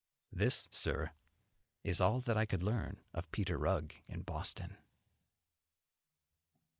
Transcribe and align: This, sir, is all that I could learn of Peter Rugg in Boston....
This, 0.31 0.67
sir, 0.71 1.11
is 1.83 2.01
all 2.01 2.21
that 2.21 2.35
I 2.35 2.47
could 2.47 2.63
learn 2.63 3.01
of 3.13 3.31
Peter 3.31 3.55
Rugg 3.55 3.93
in 4.09 4.21
Boston.... 4.23 4.75